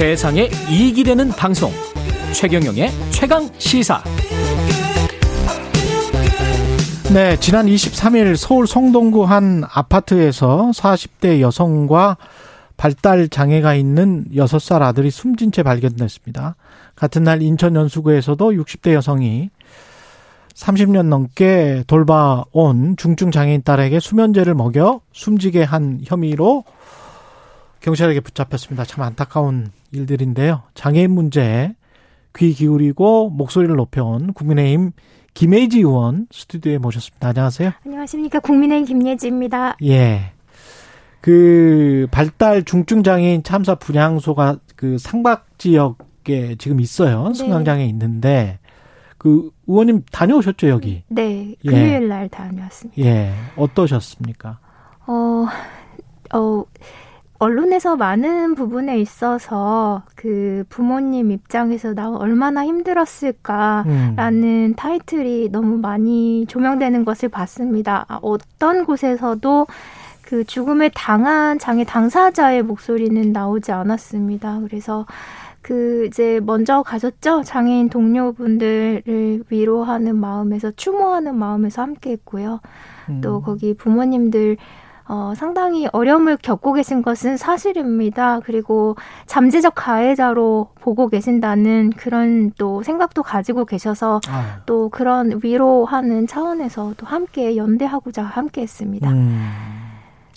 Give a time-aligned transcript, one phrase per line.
[0.00, 1.70] 세상에 이익이 되는 방송
[2.32, 4.02] 최경영의 최강 시사
[7.12, 12.16] 네, 지난 23일 서울 성동구 한 아파트에서 40대 여성과
[12.78, 16.56] 발달 장애가 있는 6살 아들이 숨진 채 발견됐습니다.
[16.96, 19.50] 같은 날 인천 연수구에서도 60대 여성이
[20.54, 26.64] 30년 넘게 돌봐온 중증 장애인 딸에게 수면제를 먹여 숨지게 한 혐의로
[27.80, 28.84] 경찰에게 붙잡혔습니다.
[28.84, 30.62] 참 안타까운 일들인데요.
[30.74, 31.74] 장애인 문제에
[32.36, 34.92] 귀 기울이고 목소리를 높여온 국민의힘
[35.34, 37.28] 김혜지 의원 스튜디오에 모셨습니다.
[37.28, 37.72] 안녕하세요.
[37.84, 38.40] 안녕하십니까.
[38.40, 39.76] 국민의힘 김예지입니다.
[39.84, 40.32] 예.
[41.20, 47.28] 그 발달 중증 장애인 참사 분향소가 그 상박 지역에 지금 있어요.
[47.28, 47.34] 네.
[47.34, 48.58] 승강장에 있는데
[49.18, 51.04] 그 의원님 다녀오셨죠 여기?
[51.08, 51.70] 네, 예.
[51.70, 52.06] 금요일 예.
[52.06, 53.02] 날 다녀왔습니다.
[53.02, 54.58] 예, 어떠셨습니까?
[55.06, 55.46] 어,
[56.34, 56.64] 어.
[57.40, 64.74] 언론에서 많은 부분에 있어서 그 부모님 입장에서 나 얼마나 힘들었을까라는 음.
[64.76, 68.04] 타이틀이 너무 많이 조명되는 것을 봤습니다.
[68.08, 69.66] 아, 어떤 곳에서도
[70.20, 74.60] 그 죽음을 당한 장애 당사자의 목소리는 나오지 않았습니다.
[74.60, 75.06] 그래서
[75.62, 82.60] 그 이제 먼저 가셨죠 장애인 동료분들을 위로하는 마음에서 추모하는 마음에서 함께 했고요.
[83.08, 83.20] 음.
[83.22, 84.58] 또 거기 부모님들
[85.12, 88.38] 어, 상당히 어려움을 겪고 계신 것은 사실입니다.
[88.44, 88.94] 그리고
[89.26, 94.62] 잠재적 가해자로 보고 계신다는 그런 또 생각도 가지고 계셔서 아.
[94.66, 99.10] 또 그런 위로하는 차원에서 또 함께 연대하고자 함께 했습니다.
[99.10, 99.50] 음.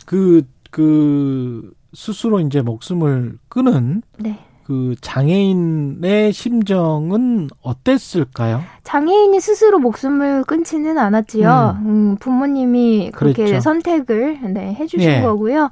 [0.07, 4.43] 그, 그, 스스로 이제 목숨을 끊은 네.
[4.65, 8.61] 그 장애인의 심정은 어땠을까요?
[8.83, 11.77] 장애인이 스스로 목숨을 끊지는 않았지요.
[11.81, 11.87] 음.
[11.87, 13.59] 음, 부모님이 그렇게 그랬죠.
[13.59, 15.21] 선택을 네, 해주신 예.
[15.21, 15.69] 거고요.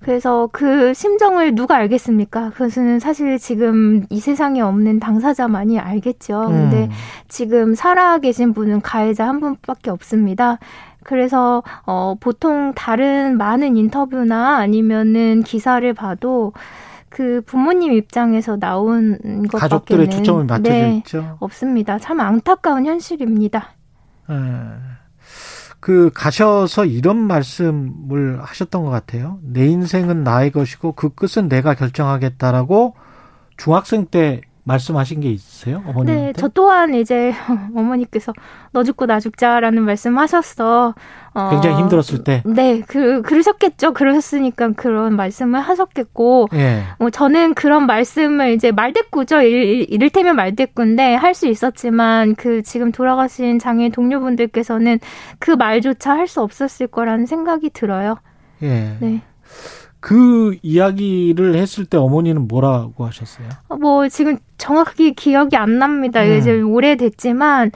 [0.00, 2.50] 그래서 그 심정을 누가 알겠습니까?
[2.50, 6.46] 그것은 사실 지금 이 세상에 없는 당사자만이 알겠죠.
[6.48, 6.90] 근데 음.
[7.28, 10.58] 지금 살아 계신 분은 가해자 한 분밖에 없습니다.
[11.02, 16.52] 그래서 어 보통 다른 많은 인터뷰나 아니면은 기사를 봐도
[17.16, 21.38] 그 부모님 입장에서 나온 것밖에는 가족들의 초점을 맞춰져 네, 있죠.
[21.40, 21.98] 없습니다.
[21.98, 23.70] 참 안타까운 현실입니다.
[24.28, 24.36] 네.
[25.80, 29.38] 그 가셔서 이런 말씀을 하셨던 것 같아요.
[29.40, 32.94] 내 인생은 나의 것이고 그 끝은 내가 결정하겠다라고
[33.56, 35.82] 중학생 때 말씀하신 게 있으세요?
[35.86, 36.26] 어머니한테?
[36.26, 37.32] 네, 저 또한 이제
[37.76, 38.32] 어머니께서
[38.72, 40.92] 너 죽고 나 죽자라는 말씀하셨어.
[41.34, 42.42] 어, 굉장히 힘들었을 때.
[42.44, 43.92] 네, 그 그러셨겠죠.
[43.92, 46.48] 그러셨으니까 그런 말씀을 하셨겠고.
[46.54, 46.82] 예.
[46.98, 49.42] 뭐 저는 그런 말씀을 이제 말대꾸죠.
[49.42, 54.98] 일, 이를테면 말대꾸인데 할 수 있었지만 그 지금 돌아가신 장애 동료분들께서는
[55.38, 58.16] 그 말조차 할 수 없었을 거라는 생각이 들어요.
[58.62, 58.96] 예.
[59.00, 59.22] 네.
[60.00, 63.48] 그 이야기를 했을 때 어머니는 뭐라고 하셨어요?
[63.80, 66.22] 뭐 지금 정확하게 기억이 안 납니다.
[66.22, 66.38] 음.
[66.38, 67.70] 이제 오래됐지만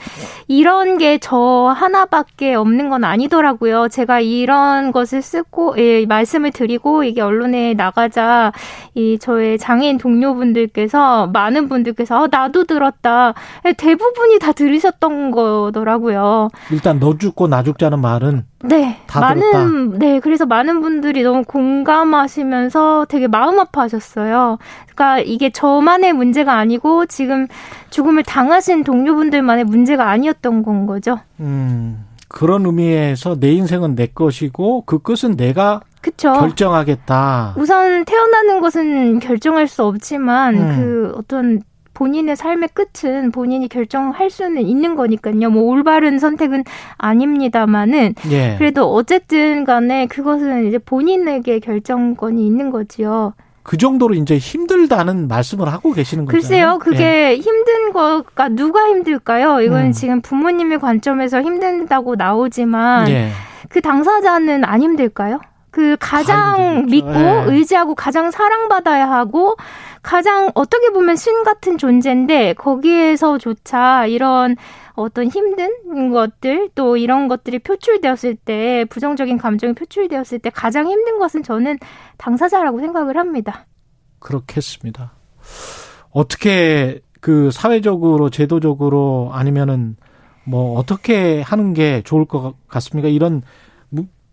[0.48, 3.88] 이런 게 저 하나밖에 없는 건 아니더라고요.
[3.88, 8.52] 제가 이런 것을 쓰고 예, 말씀을 드리고 이게 언론에 나가자
[8.94, 13.34] 이 저의 장애인 동료분들께서 많은 분들께서 어, 나도 들었다.
[13.66, 16.48] 예, 대부분이 다 들으셨던 거더라고요.
[16.70, 19.98] 일단 너 죽고 나 죽자는 말은 네 많은 들었다.
[19.98, 24.58] 네 그래서 많은 분들이 너무 공감하시면서 되게 마음 아파하셨어요.
[24.94, 26.69] 그러니까 이게 저만의 문제가 아니.
[26.70, 27.48] 아니고 지금
[27.91, 31.19] 죽음을 당하신 동료분들만의 문제가 아니었던 건 거죠.
[31.41, 32.06] 음.
[32.28, 36.32] 그런 의미에서 내 인생은 내 것이고 그 끝은 내가 그쵸.
[36.32, 37.54] 결정하겠다.
[37.59, 40.76] 우선 태어나는 것은 결정할 수 없지만 음.
[40.76, 41.60] 그 어떤
[41.92, 45.50] 본인의 삶의 끝은 본인이 결정할 수는 있는 거니까요.
[45.50, 46.64] 뭐 올바른 선택은
[46.97, 48.54] 아닙니다만은 예.
[48.56, 53.34] 그래도 어쨌든 간에 그것은 이제 본인에게 결정권이 있는 거지요.
[53.62, 56.37] 그 정도로 이제 힘들다는 말씀을 하고 계시는 거죠.
[56.37, 57.37] 글쎄요, 그게 예.
[57.37, 59.60] 힘든 거가 누가 힘들까요?
[59.60, 59.93] 이건 음.
[59.93, 63.31] 지금 부모님의 관점에서 힘든다고 나오지만 예.
[63.69, 65.41] 그 당사자는 안 힘들까요?
[65.70, 67.44] 그 가장 믿고 예.
[67.46, 69.56] 의지하고 가장 사랑받아야 하고
[70.02, 74.56] 가장 어떻게 보면 신 같은 존재인데 거기에서조차 이런
[74.94, 81.42] 어떤 힘든 것들 또 이런 것들이 표출되었을 때 부정적인 감정이 표출되었을 때 가장 힘든 것은
[81.42, 81.78] 저는
[82.18, 83.66] 당사자라고 생각을 합니다.
[84.18, 85.12] 그렇겠습니다.
[86.10, 89.96] 어떻게 그 사회적으로 제도적으로 아니면은
[90.44, 93.08] 뭐 어떻게 하는 게 좋을 것 같습니까?
[93.08, 93.42] 이런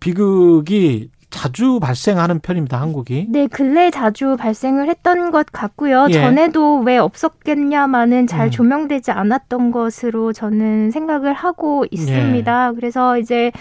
[0.00, 3.26] 비극이 자주 발생하는 편입니다, 한국이.
[3.28, 6.06] 네, 근래 자주 발생을 했던 것 같고요.
[6.10, 6.14] 예.
[6.14, 8.50] 전에도 왜 없었겠냐마는 잘 음.
[8.50, 12.70] 조명되지 않았던 것으로 저는 생각을 하고 있습니다.
[12.70, 12.74] 예.
[12.74, 13.52] 그래서 이제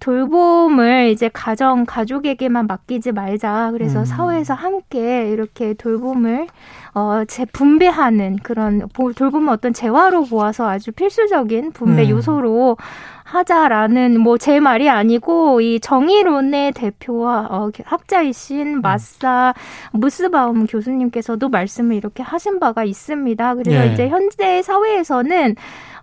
[0.00, 3.70] 돌봄을 이제 가정 가족에게만 맡기지 말자.
[3.72, 4.04] 그래서 음.
[4.04, 6.46] 사회에서 함께 이렇게 돌봄을
[6.94, 12.10] 어, 재 분배하는 그런 돌봄을 어떤 재화로 보아서 아주 필수적인 분배 음.
[12.10, 12.76] 요소로
[13.26, 18.80] 하자라는 뭐 제 말이 아니고 이 정의론의 대표와 어, 학자이신 음.
[18.80, 19.54] 마사
[19.92, 23.54] 무스바움 교수님께서도 말씀을 이렇게 하신 바가 있습니다.
[23.56, 23.92] 그래서 예.
[23.92, 25.56] 이제 현재 사회에서는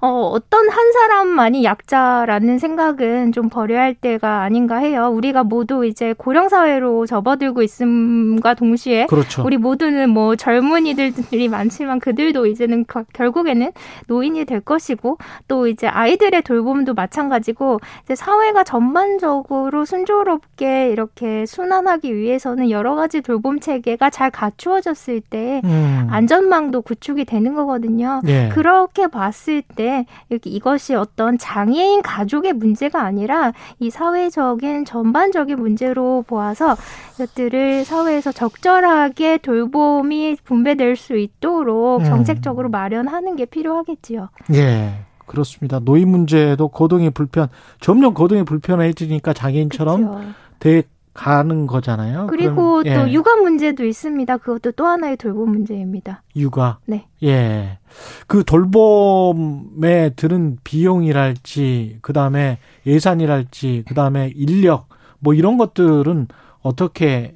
[0.03, 5.07] 어, 어떤 한 사람만이 약자라는 생각은 좀 버려야 할 때가 아닌가 해요.
[5.07, 9.43] 우리가 모두 이제 고령 사회로 접어들고 있음과 동시에 그렇죠.
[9.45, 13.71] 우리 모두는 뭐 젊은이들이 많지만 그들도 이제는 결국에는
[14.07, 22.69] 노인이 될 것이고 또 이제 아이들의 돌봄도 마찬가지고 이제 사회가 전반적으로 순조롭게 이렇게 순환하기 위해서는
[22.71, 26.07] 여러 가지 돌봄 체계가 잘 갖추어졌을 때 음.
[26.11, 28.19] 안전망도 구축이 되는 거거든요.
[28.25, 28.49] 네.
[28.49, 29.92] 그렇게 봤을 때
[30.29, 36.75] 이렇게 이것이 어떤 장애인 가족의 문제가 아니라 이 사회적인 전반적인 문제로 보아서
[37.15, 42.05] 이것들을 사회에서 적절하게 돌봄이 분배될 수 있도록 음.
[42.05, 44.29] 정책적으로 마련하는 게 필요하겠지요.
[44.53, 44.93] 예.
[45.25, 45.79] 그렇습니다.
[45.79, 47.47] 노인 문제도 거동이 불편,
[47.79, 52.27] 점점 거동이 불편해지니까 장애인처럼 돼 가는 거잖아요.
[52.27, 52.95] 그리고 그럼, 예.
[52.95, 54.37] 또 육아 문제도 있습니다.
[54.37, 56.23] 그것도 또 하나의 돌봄 문제입니다.
[56.35, 56.79] 육아.
[56.85, 57.07] 네.
[57.23, 57.77] 예.
[58.27, 64.87] 그 돌봄에 드는 비용이랄지, 그 다음에 예산이랄지, 그 다음에 인력,
[65.19, 66.27] 뭐 이런 것들은
[66.61, 67.35] 어떻게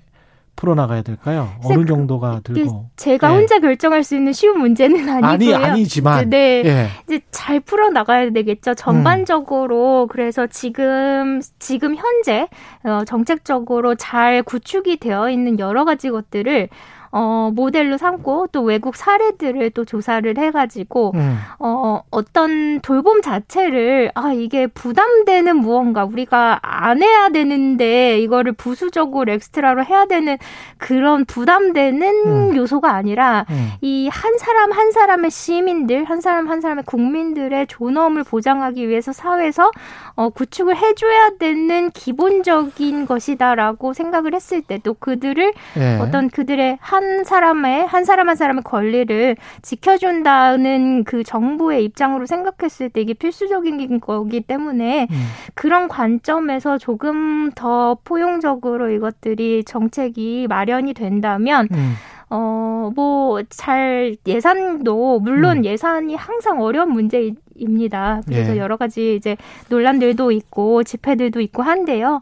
[0.58, 1.50] 풀어나가야 될까요?
[1.64, 3.36] 어느 정도가 들고 제가 예.
[3.38, 5.56] 혼자 결정할 수 있는 쉬운 문제는 아니고요.
[5.56, 6.88] 아니 아니지만 네, 예.
[7.08, 8.74] 이제 잘 풀어 나가야 되겠죠.
[8.74, 10.08] 전반적으로 음.
[10.10, 12.50] 그래서 지금 지금 현재
[12.84, 16.68] 어, 정책적으로 잘 구축이 되어 있는 여러 가지 것들을
[17.12, 21.38] 어, 모델로 삼고 또 외국 사례들을 또 조사를 해가지고 음.
[21.60, 29.86] 어, 어떤 돌봄 자체를 아 이게 부담되는 무언가 우리가 안 해야 되는데 이거를 부수적으로 엑스트라로
[29.86, 30.38] 해야 되는
[30.78, 32.56] 그런 부담되는 음.
[32.56, 33.72] 요소가 아니라 음.
[33.82, 39.72] 이한 사람 한 사람의 시민들 한 사람 한 사람의 국민들의 존엄을 보장하기 위해서 사회에서
[40.16, 46.00] 어, 구축을 해줘야 되는 기본적인 것이다라고 생각을 했을 때또 그들을 네.
[46.00, 53.02] 어떤 그들의 한한 사람의 한 사람 한 사람의 권리를 지켜준다는 그 정부의 입장으로 생각했을 때
[53.02, 55.26] 이게 필수적인 거기 때문에 음.
[55.54, 61.94] 그런 관점에서 조금 더 포용적으로 이것들이 정책이 마련이 된다면 음.
[62.30, 65.66] 어, 뭐, 잘, 예산도, 물론 음.
[65.66, 68.22] 예산이 항상 어려운 문제입니다.
[68.26, 68.58] 그래서 예.
[68.58, 69.38] 여러 가지 이제
[69.70, 72.20] 논란들도 있고, 집회들도 있고 한데요.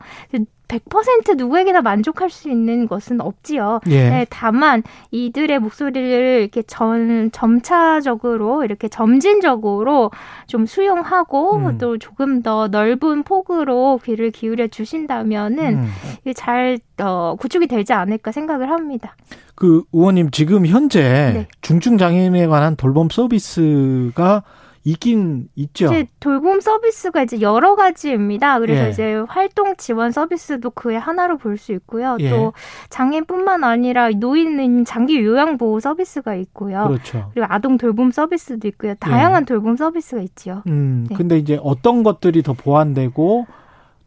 [0.67, 3.79] 100% 누구에게나 만족할 수 있는 것은 없지요.
[3.87, 4.09] 예.
[4.09, 10.11] 네, 다만 이들의 목소리를 이렇게 전 점차적으로 이렇게 점진적으로
[10.47, 11.77] 좀 수용하고 음.
[11.77, 15.87] 또 조금 더 넓은 폭으로 귀를 기울여 주신다면은
[16.25, 16.33] 음.
[16.35, 19.15] 잘 어, 구축이 되지 않을까 생각을 합니다.
[19.55, 21.47] 그 의원님 지금 현재 네.
[21.61, 24.43] 중증 장애인에 관한 돌봄 서비스가
[24.85, 25.87] 있긴 있죠.
[25.87, 28.59] 이제 돌봄 서비스가 이제 여러 가지입니다.
[28.59, 28.89] 그래서 예.
[28.91, 32.17] 이제 활동 지원 서비스도 그의 하나로 볼 수 있고요.
[32.19, 32.29] 예.
[32.29, 32.53] 또
[32.89, 36.85] 장애인뿐만 아니라 노인은 장기 요양 보호 서비스가 있고요.
[36.87, 37.31] 그렇죠.
[37.33, 38.93] 그리고 아동 돌봄 서비스도 있고요.
[38.95, 39.45] 다양한 예.
[39.45, 40.61] 돌봄 서비스가 있지요.
[40.67, 41.07] 음.
[41.09, 41.15] 네.
[41.15, 43.47] 근데 이제 어떤 것들이 더 보완되고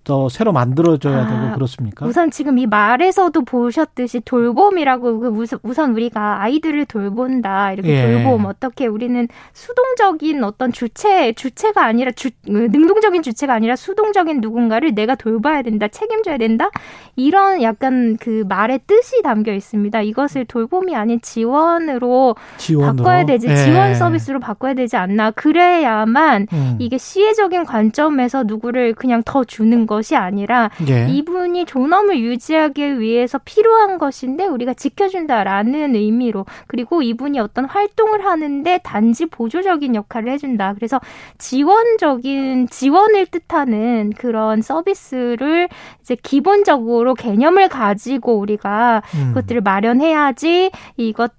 [0.08, 2.06] 더 새로 만들어져야 아, 되고 그렇습니까?
[2.06, 8.12] 우선 지금 이 말에서도 보셨듯이 돌봄이라고 그 우선 우리가 아이들을 돌본다 이렇게 예.
[8.14, 15.14] 돌봄 어떻게 우리는 수동적인 어떤 주체 주체가 아니라 주, 능동적인 주체가 아니라 수동적인 누군가를 내가
[15.14, 16.70] 돌봐야 된다 책임져야 된다
[17.14, 20.00] 이런 약간 그 말의 뜻이 담겨 있습니다.
[20.00, 23.04] 이것을 돌봄이 아닌 지원으로, 지원으로?
[23.04, 23.56] 바꿔야 되지 예.
[23.56, 26.76] 지원 서비스로 바꿔야 되지 않나 그래야만 음.
[26.78, 31.08] 이게 시혜적인 관점에서 누구를 그냥 더 주는 것 것이 아니라 예.
[31.08, 39.26] 이분이 존엄을 유지하기 위해서 필요한 것인데 우리가 지켜준다라는 의미로 그리고 이분이 어떤 활동을 하는데 단지
[39.26, 40.74] 보조적인 역할을 해준다.
[40.74, 41.00] 그래서
[41.38, 45.68] 지원적인 지원을 뜻하는 그런 서비스를
[46.00, 49.28] 이제 기본적으로 개념을 가지고 우리가 음.
[49.34, 51.32] 그것들을 마련해야지 이것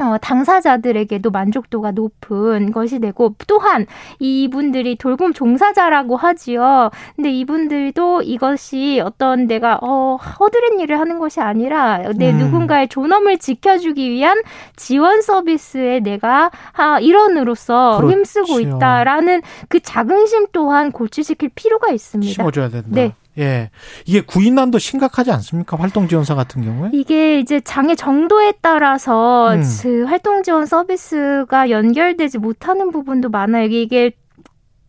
[0.00, 3.86] 어, 당사자들에게도 만족도가 높은 것이 되고 또한
[4.20, 6.90] 이분들이 돌봄 종사자라고 하지요.
[7.16, 12.38] 근데 이분들도 이것이 어떤 내가 어, 허드렛 일을 하는 것이 아니라 내 음.
[12.38, 14.40] 누군가의 존엄을 지켜주기 위한
[14.76, 18.12] 지원 서비스에 내가 아, 일원으로서 그렇죠.
[18.12, 22.32] 힘쓰고 있다라는 그 자긍심 또한 고취시킬 필요가 있습니다.
[22.32, 22.88] 심어줘야 된다.
[22.90, 23.14] 네.
[23.38, 23.70] 예.
[24.04, 25.76] 이게 구인난도 심각하지 않습니까?
[25.76, 26.90] 활동 지원사 같은 경우에?
[26.92, 29.62] 이게 이제 장애 정도에 따라서 음.
[29.82, 33.66] 그 활동 지원 서비스가 연결되지 못하는 부분도 많아요.
[33.66, 34.12] 이게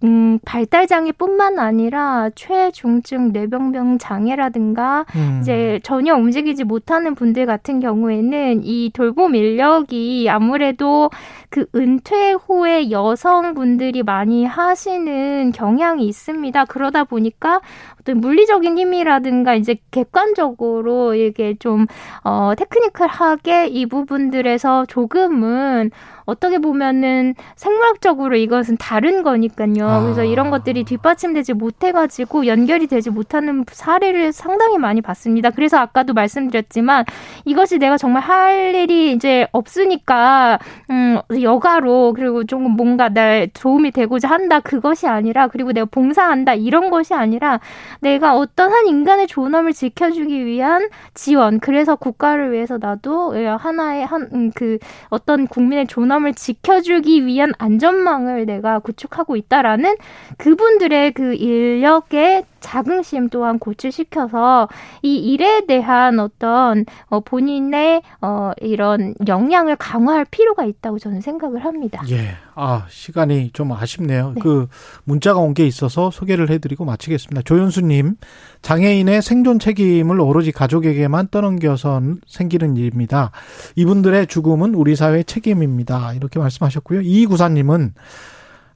[0.01, 5.39] 음, 발달 장애뿐만 아니라 최중증 뇌병변 장애라든가 음.
[5.41, 11.09] 이제 전혀 움직이지 못하는 분들 같은 경우에는 이 돌봄 인력이 아무래도
[11.49, 16.65] 그 은퇴 후에 여성분들이 많이 하시는 경향이 있습니다.
[16.65, 17.59] 그러다 보니까
[18.09, 21.85] 어떤 물리적인 힘이라든가 이제 객관적으로 이게 좀
[22.23, 25.91] 어, 테크니컬하게 이 부분들에서 조금은
[26.29, 29.87] 어떻게 보면은 생물학적으로 이것은 다른 거니까요.
[29.87, 30.01] 아.
[30.01, 35.49] 그래서 이런 것들이 뒷받침되지 못해가지고 연결이 되지 못하는 사례를 상당히 많이 봤습니다.
[35.49, 37.05] 그래서 아까도 말씀드렸지만
[37.45, 40.59] 이것이 내가 정말 할 일이 이제 없으니까
[40.91, 46.91] 음 여가로 그리고 조금 뭔가 날 도움이 되고자 한다 그것이 아니라 그리고 내가 봉사한다 이런
[46.91, 47.59] 것이 아니라
[48.01, 54.77] 내가 어떤 한 인간의 존엄을 지켜주기 위한 지원 그래서 국가를 위해서 나도 하나의 한그 음,
[55.09, 59.95] 어떤 국민의 존엄 사람을 지켜주기 위한 안전망을 내가 구축하고 있다라는
[60.37, 64.67] 그분들의 그 인력의 자긍심 또한 고취시켜서
[65.01, 72.01] 이 일에 대한 어떤 어 본인의 어 이런 역량을 강화할 필요가 있다고 저는 생각을 합니다.
[72.09, 72.35] 예.
[72.55, 74.33] 아, 시간이 좀 아쉽네요.
[74.35, 74.41] 네.
[74.41, 74.67] 그
[75.03, 77.41] 문자가 온 게 있어서 소개를 해 드리고 마치겠습니다.
[77.43, 78.15] 조윤수 님.
[78.61, 83.31] 장애인의 생존 책임을 오로지 가족에게만 떠넘겨서 생기는 일입니다.
[83.75, 86.13] 이분들의 죽음은 우리 사회의 책임입니다.
[86.13, 87.01] 이렇게 말씀하셨고요.
[87.01, 87.93] 이구사님은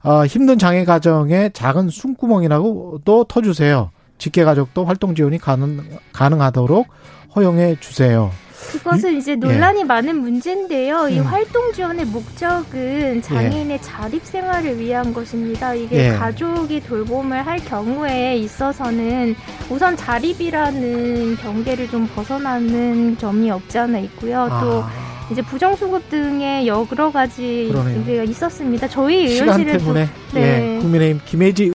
[0.04, 3.90] 어, 힘든 장애 가정에 작은 숨구멍이라고 또 터주세요.
[4.18, 5.82] 직계 가족도 활동 지원이 가능,
[6.12, 6.86] 가능하도록
[7.34, 8.30] 허용해 주세요.
[8.72, 9.84] 그것은 이, 제 논란이 예.
[9.84, 11.08] 많은 문제인데요.
[11.08, 11.24] 이 음.
[11.24, 13.80] 활동 지원의 목적은 장애인의 예.
[13.80, 15.74] 자립 생활을 위한 것입니다.
[15.74, 16.16] 이게 예.
[16.16, 19.34] 가족이 돌봄을 할 경우에 있어서는
[19.70, 24.48] 우선 자립이라는 경계를 좀 벗어나는 점이 없지 않아 있고요.
[24.60, 25.13] 또 아.
[25.34, 28.86] 이제 부정수급 등의 여러 가지 문제가 있었습니다.
[28.86, 29.36] 저희
[29.66, 30.76] 때문에 네.
[30.76, 31.70] 예, 국민의힘 김혜지